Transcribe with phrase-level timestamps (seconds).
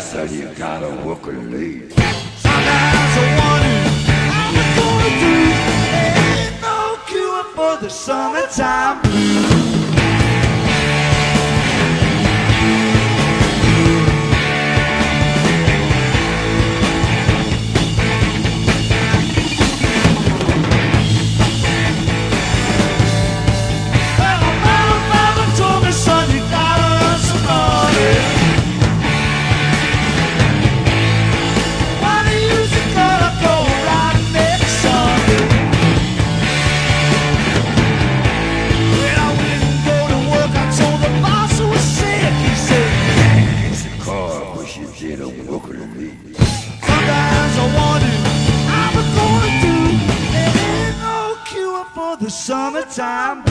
[0.00, 1.92] said you got a walk a lead.
[1.92, 3.76] Sometimes I wonder
[4.32, 5.34] how we're gonna do.
[6.40, 9.09] Ain't no cure for the summertime.
[52.30, 53.49] Summertime.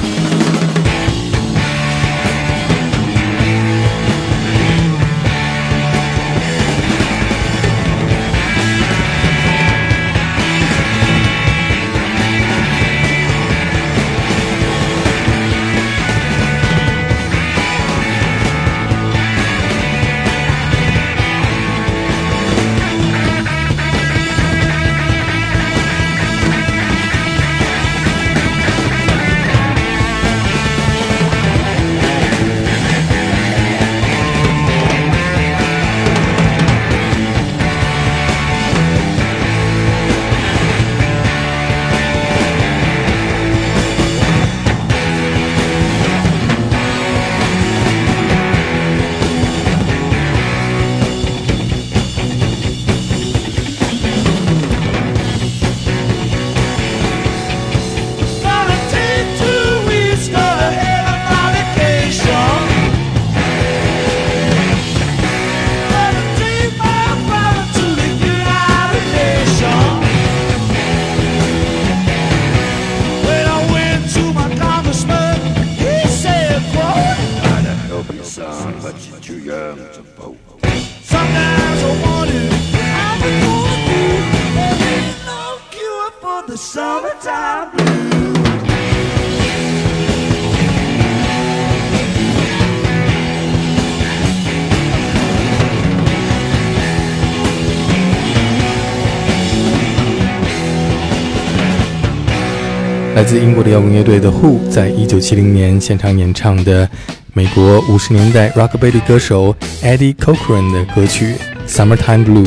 [103.19, 106.89] 来自英国的摇滚乐队 The Who 在一九七零年现场演唱的
[107.33, 111.35] 美国五十年代 Rockabilly 歌手 Eddie Cochran 的歌曲《
[111.69, 112.47] Summertime Blues》。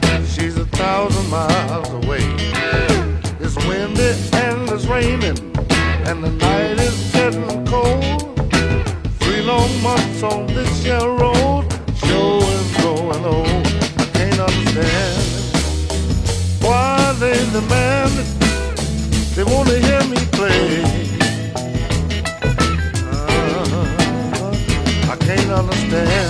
[26.04, 26.25] Can't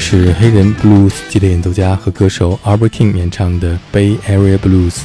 [0.00, 5.00] 是黑人 blues 级的演奏家和歌手 Albert King 演唱的 Bay Area Blues。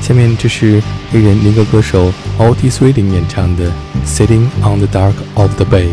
[0.00, 3.70] 下面这是黑人民歌歌手 Otis Redding 演唱的
[4.04, 5.90] Sitting on the Dock of the Bay。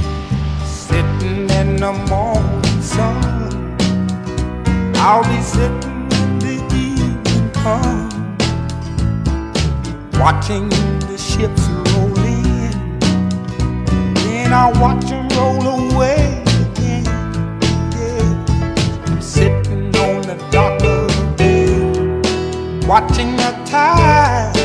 [5.01, 6.09] I'll be sitting
[6.39, 8.09] the evening come,
[10.19, 10.67] watching
[11.07, 12.73] the ships roll in,
[14.51, 16.19] I'll watch them roll away.
[22.89, 24.58] Watching the tide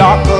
[0.00, 0.37] on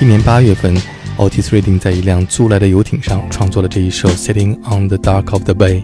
[0.00, 0.74] 七年八月份
[1.18, 5.82] ，Otis Redding 在一辆租来的游艇上创作了这一首《Sitting on the Dark of the Bay》。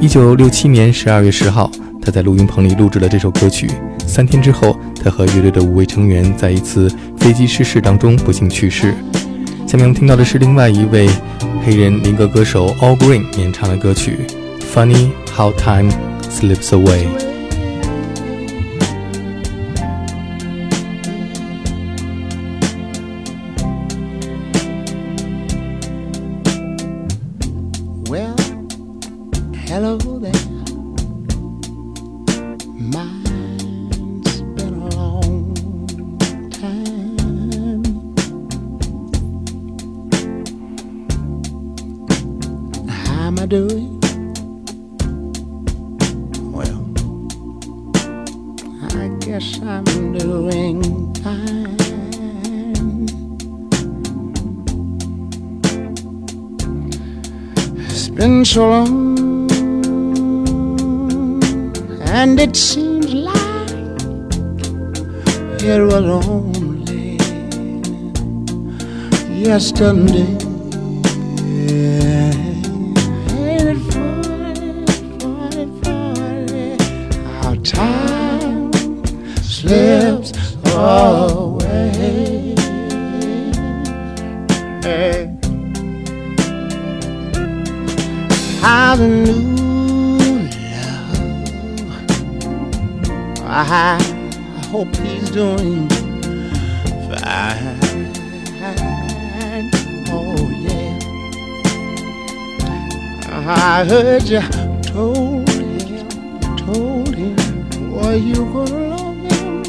[0.00, 1.70] 一九六七年十二月十号，
[2.02, 3.70] 他在录音棚里录制了这首歌曲。
[4.04, 8.92] 三天之后，他和乐队的五位成员在一次飞机失事当中不幸去世。
[9.64, 11.08] 下面我们听到的是另外一位
[11.64, 14.18] 黑人民歌歌手 Al Green 演唱的歌曲
[14.74, 15.92] 《Funny How Time
[16.28, 17.06] Slips Away》。
[58.16, 59.50] Been so long,
[62.00, 63.70] and it seems like
[65.62, 67.18] it was only
[69.38, 70.45] yesterday.
[104.28, 104.40] You
[104.82, 106.08] told him,
[106.56, 107.36] told him,
[107.90, 109.62] boy, you gonna love him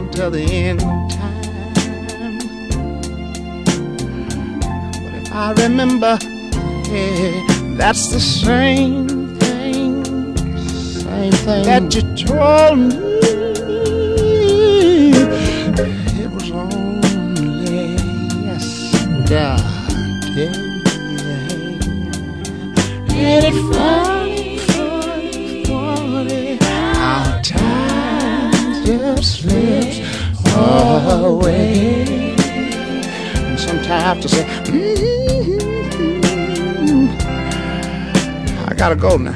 [0.00, 2.38] until the end of time.
[5.00, 6.18] But if I remember,
[6.90, 7.46] yeah,
[7.76, 10.04] that's the same thing,
[10.66, 13.11] same thing that you told me.
[23.32, 24.58] Ain't it funny
[26.60, 29.96] how time just slips
[30.54, 32.34] away?
[33.36, 35.08] And sometimes I have to say, mm
[38.68, 39.32] I gotta go now.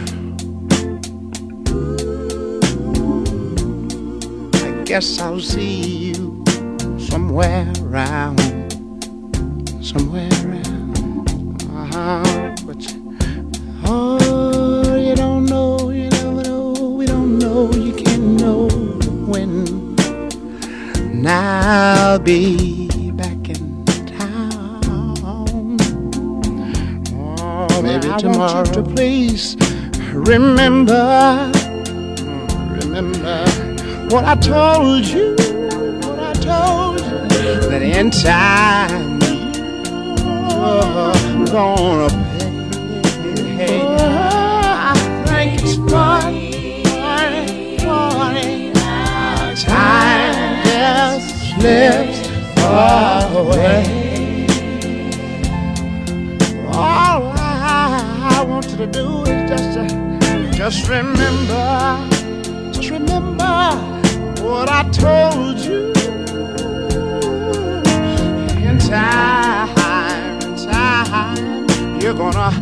[4.62, 6.45] I guess I'll see you
[6.99, 8.41] somewhere around,
[9.83, 11.62] somewhere around.
[11.73, 12.46] Uh-huh.
[22.16, 25.76] I'll be back in town.
[27.12, 28.66] Oh, maybe I want tomorrow.
[28.66, 29.54] you to please
[30.14, 31.52] remember,
[32.80, 33.44] remember
[34.08, 35.37] what I told you,
[36.08, 37.68] what I told you.
[37.68, 39.20] That in time
[41.37, 42.25] you're gonna
[51.66, 54.46] just slips away.
[56.73, 62.08] All I want you to do is just to, just remember,
[62.73, 63.73] just remember
[64.42, 65.92] what I told you.
[68.68, 69.68] In time,
[70.42, 72.52] in time, you're gonna.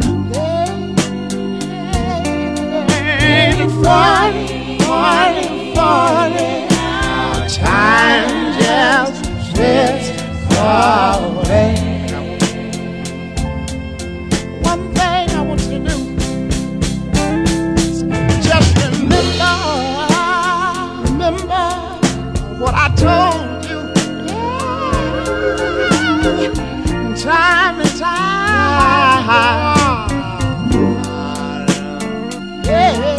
[3.84, 6.66] Funny, funny, funny?
[6.68, 10.08] how Time just slips
[10.58, 11.74] away.
[14.62, 15.96] One thing I want you to do
[18.42, 19.54] just remember,
[21.10, 21.64] remember
[22.60, 23.80] what I told you.
[27.16, 29.24] Time and time.
[32.64, 33.13] Yeah,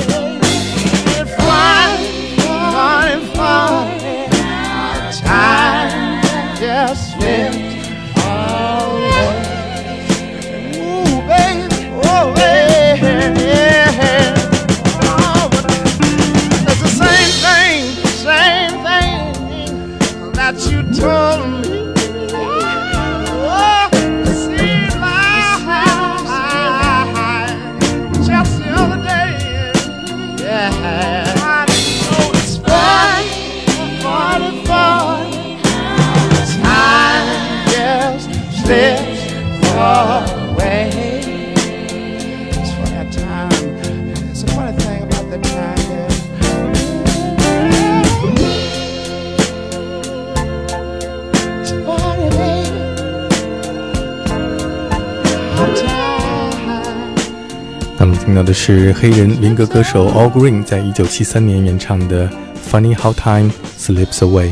[58.36, 62.28] 到的是黑人民歌歌手 All Green 在一九七三年演唱的
[62.70, 63.50] 《Funny How Time
[63.80, 64.48] Slips Away》，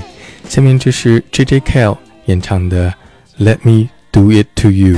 [0.47, 1.59] 下面这是 J.J.
[1.59, 2.93] Kell 演唱的
[3.43, 4.95] 《Let Me Do It to You》。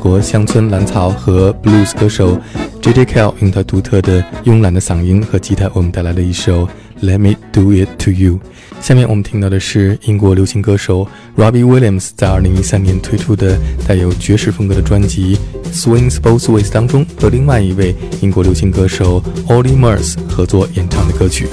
[0.00, 2.38] 国乡村蓝草和 blues 歌手
[2.80, 3.04] J.J.
[3.04, 6.66] Cale 用他独特的慵懒的嗓音和吉他，为我们带来了一首
[7.02, 8.40] Let Me Do It To You。
[8.80, 15.38] 下面我们听到的是英国流行歌手 Robbie Williams 在2013年推出的带有爵士风格的专辑
[15.70, 21.46] Swings Both Ways 当中和另外一位英国流行歌手 Ollie Murs 合作演唱的歌曲。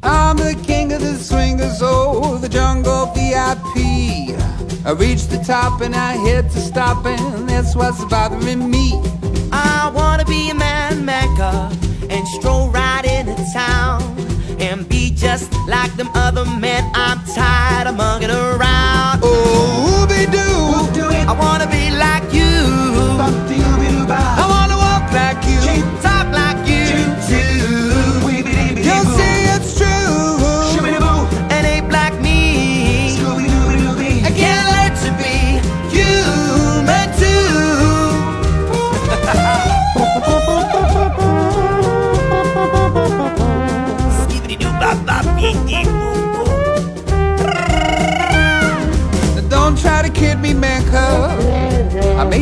[0.00, 3.81] I'm the king of the swingers, oh, the jungle VIP.
[4.84, 9.00] I reached the top and I hit to stop, and that's what's bothering me.
[9.52, 11.70] I wanna be a man maker
[12.10, 14.02] and stroll right into town
[14.58, 16.90] and be just like them other men.
[16.94, 19.11] I'm tired of mugging around.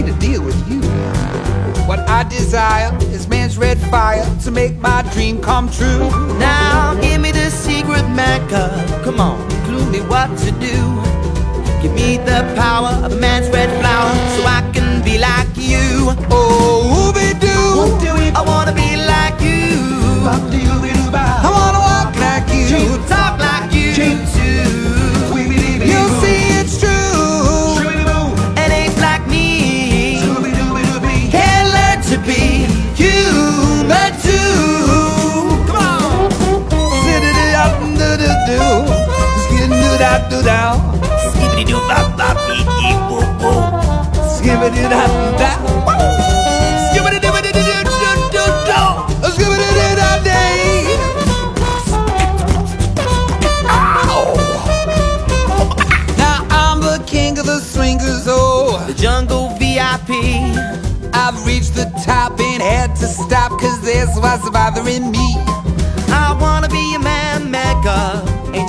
[0.09, 0.81] A deal with you.
[1.87, 6.09] What I desire is man's red fire to make my dream come true.
[6.39, 8.65] Now give me the secret Mecca.
[9.05, 10.77] Come on, clue me what to do.
[11.83, 16.15] Give me the power of a man's red flower so I can be like you.
[16.31, 17.00] Oh,
[40.41, 41.01] Skidoo-da-do-da.
[41.33, 43.73] Skibbity doo bop bop beep beep boop boop.
[44.37, 45.51] Skibbity-da-do-da.
[46.87, 48.87] Skibbity-doo-doo-doo-doo-doo-doo.
[49.35, 50.61] Skibbity-da-da-day.
[56.17, 58.83] Now I'm the king of the swingers, oh.
[58.87, 60.11] The jungle VIP.
[61.13, 65.37] I've reached the top and had to stop cause this was bothering me.
[66.09, 68.23] I wanna be a man maker
[68.55, 68.69] and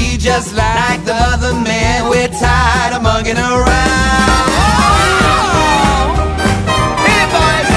[0.00, 2.08] Be just like the other men.
[2.08, 4.48] we're tired of mugging around.
[4.62, 6.06] Oh!
[7.04, 7.70] Hey boys!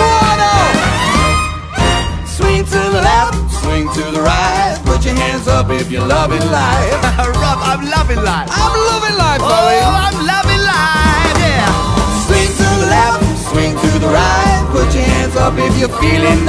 [0.00, 0.74] One up.
[2.64, 4.80] To the left, swing to the right.
[4.86, 7.02] Put your hands up if you're loving life.
[7.42, 8.48] Rob, I'm loving life.
[8.50, 10.08] I'm loving life, Oh.
[10.08, 10.43] I'm loving
[16.04, 16.43] feeling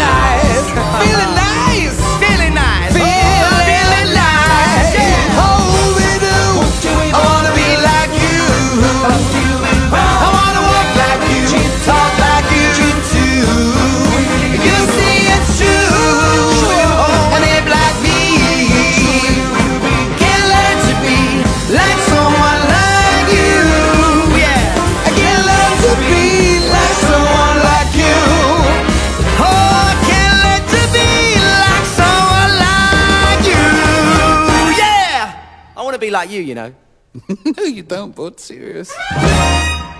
[37.24, 38.90] No, you don't, but serious.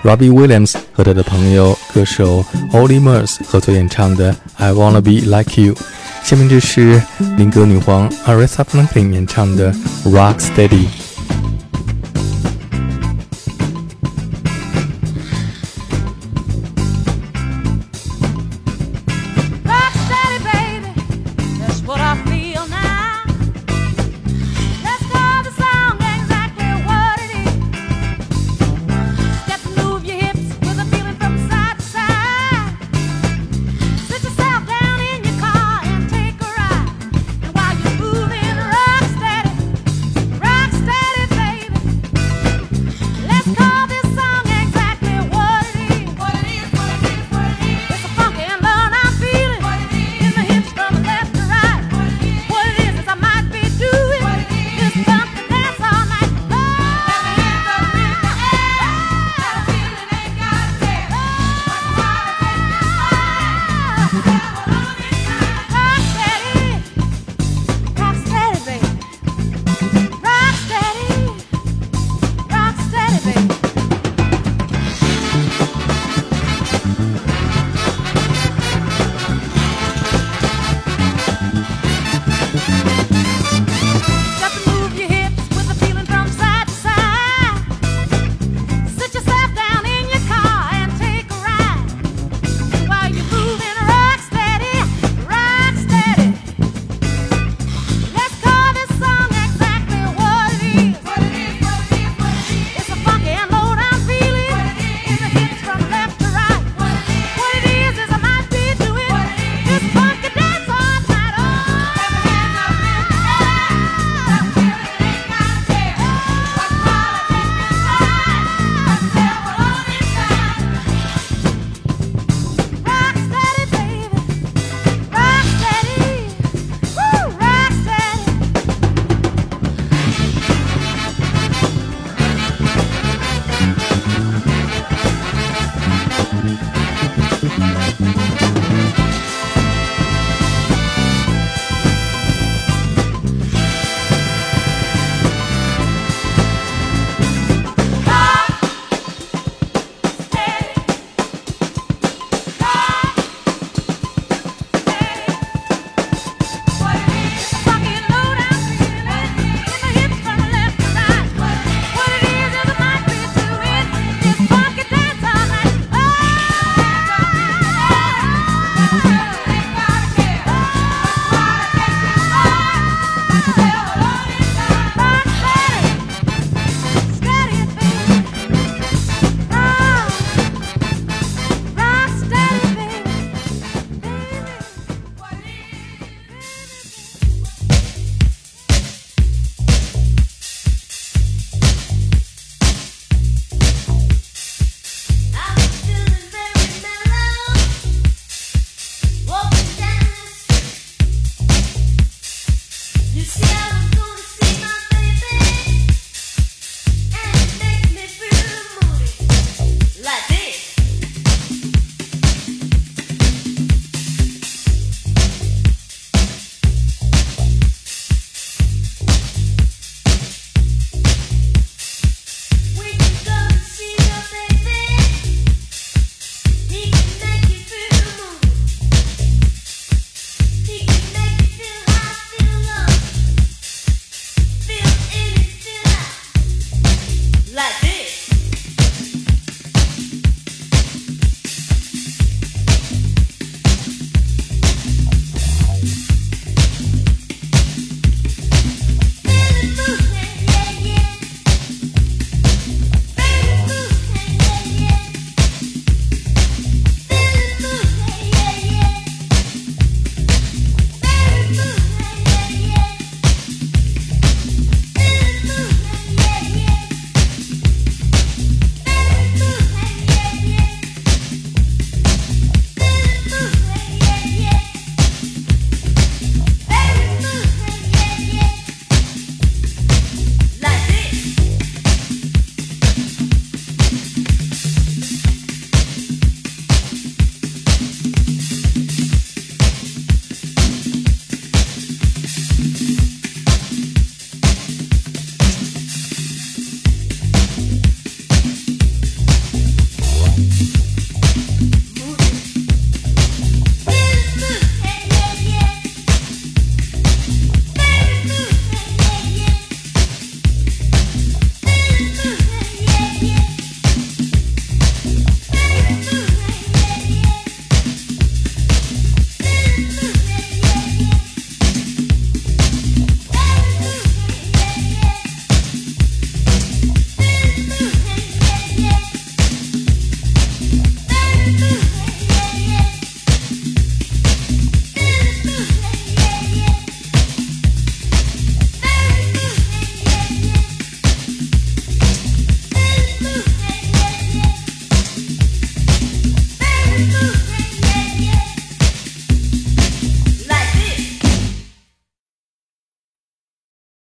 [0.02, 5.74] Robbie Williams 和他的朋友歌手 Ollie Murs 合作演唱的《I Wanna Be Like You》。
[6.22, 7.02] 下面这是
[7.36, 9.72] 民歌女皇 Aretha Franklin 演唱的《
[10.04, 10.86] Rock Steady》。